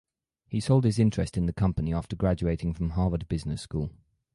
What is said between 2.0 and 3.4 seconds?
graduating from Harvard